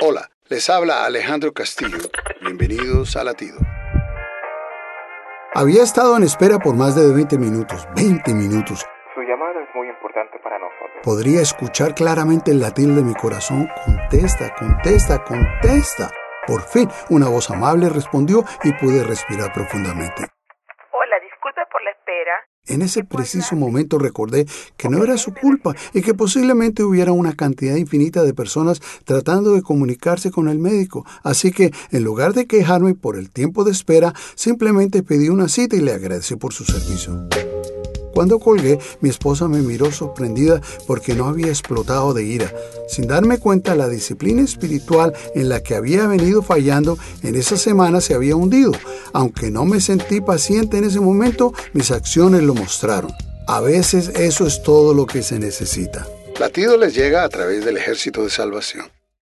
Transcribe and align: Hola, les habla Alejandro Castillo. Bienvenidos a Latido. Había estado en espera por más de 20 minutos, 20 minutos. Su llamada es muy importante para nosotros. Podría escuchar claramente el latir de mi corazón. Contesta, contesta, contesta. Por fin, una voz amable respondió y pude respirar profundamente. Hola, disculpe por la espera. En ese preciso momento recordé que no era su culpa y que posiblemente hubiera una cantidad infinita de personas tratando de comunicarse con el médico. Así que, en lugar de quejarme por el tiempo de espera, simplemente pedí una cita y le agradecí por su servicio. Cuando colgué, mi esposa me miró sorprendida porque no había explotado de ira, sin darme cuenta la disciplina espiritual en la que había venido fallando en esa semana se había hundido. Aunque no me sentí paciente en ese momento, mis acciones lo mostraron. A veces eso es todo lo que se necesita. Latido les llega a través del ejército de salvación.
Hola, 0.00 0.30
les 0.48 0.70
habla 0.70 1.04
Alejandro 1.04 1.52
Castillo. 1.52 1.98
Bienvenidos 2.40 3.16
a 3.16 3.24
Latido. 3.24 3.58
Había 5.54 5.82
estado 5.82 6.16
en 6.16 6.22
espera 6.22 6.60
por 6.60 6.76
más 6.76 6.94
de 6.94 7.12
20 7.12 7.36
minutos, 7.36 7.84
20 7.96 8.32
minutos. 8.32 8.86
Su 9.12 9.22
llamada 9.22 9.60
es 9.60 9.74
muy 9.74 9.88
importante 9.88 10.38
para 10.38 10.56
nosotros. 10.60 11.02
Podría 11.02 11.40
escuchar 11.40 11.96
claramente 11.96 12.52
el 12.52 12.60
latir 12.60 12.94
de 12.94 13.02
mi 13.02 13.12
corazón. 13.14 13.68
Contesta, 13.84 14.54
contesta, 14.54 15.24
contesta. 15.24 16.12
Por 16.46 16.62
fin, 16.62 16.88
una 17.10 17.28
voz 17.28 17.50
amable 17.50 17.88
respondió 17.88 18.44
y 18.62 18.72
pude 18.74 19.02
respirar 19.02 19.52
profundamente. 19.52 20.30
Hola, 20.92 21.18
disculpe 21.18 21.62
por 21.72 21.82
la 21.82 21.90
espera. 21.90 22.46
En 22.68 22.82
ese 22.82 23.04
preciso 23.04 23.56
momento 23.56 23.98
recordé 23.98 24.46
que 24.76 24.88
no 24.88 25.02
era 25.02 25.16
su 25.16 25.32
culpa 25.32 25.74
y 25.94 26.02
que 26.02 26.14
posiblemente 26.14 26.84
hubiera 26.84 27.12
una 27.12 27.34
cantidad 27.34 27.76
infinita 27.76 28.22
de 28.22 28.34
personas 28.34 28.80
tratando 29.04 29.52
de 29.52 29.62
comunicarse 29.62 30.30
con 30.30 30.48
el 30.48 30.58
médico. 30.58 31.04
Así 31.22 31.50
que, 31.50 31.72
en 31.90 32.04
lugar 32.04 32.34
de 32.34 32.46
quejarme 32.46 32.94
por 32.94 33.16
el 33.16 33.30
tiempo 33.30 33.64
de 33.64 33.72
espera, 33.72 34.14
simplemente 34.34 35.02
pedí 35.02 35.28
una 35.28 35.48
cita 35.48 35.76
y 35.76 35.80
le 35.80 35.92
agradecí 35.92 36.36
por 36.36 36.52
su 36.52 36.64
servicio. 36.64 37.28
Cuando 38.18 38.40
colgué, 38.40 38.80
mi 39.00 39.10
esposa 39.10 39.46
me 39.46 39.62
miró 39.62 39.92
sorprendida 39.92 40.60
porque 40.88 41.14
no 41.14 41.26
había 41.26 41.46
explotado 41.46 42.14
de 42.14 42.24
ira, 42.24 42.52
sin 42.88 43.06
darme 43.06 43.38
cuenta 43.38 43.76
la 43.76 43.88
disciplina 43.88 44.42
espiritual 44.42 45.14
en 45.36 45.48
la 45.48 45.62
que 45.62 45.76
había 45.76 46.08
venido 46.08 46.42
fallando 46.42 46.98
en 47.22 47.36
esa 47.36 47.56
semana 47.56 48.00
se 48.00 48.14
había 48.14 48.34
hundido. 48.34 48.72
Aunque 49.12 49.52
no 49.52 49.64
me 49.64 49.80
sentí 49.80 50.20
paciente 50.20 50.78
en 50.78 50.84
ese 50.86 50.98
momento, 50.98 51.52
mis 51.74 51.92
acciones 51.92 52.42
lo 52.42 52.54
mostraron. 52.54 53.12
A 53.46 53.60
veces 53.60 54.08
eso 54.16 54.48
es 54.48 54.64
todo 54.64 54.94
lo 54.94 55.06
que 55.06 55.22
se 55.22 55.38
necesita. 55.38 56.04
Latido 56.40 56.76
les 56.76 56.96
llega 56.96 57.22
a 57.22 57.28
través 57.28 57.64
del 57.64 57.76
ejército 57.76 58.24
de 58.24 58.30
salvación. 58.30 58.86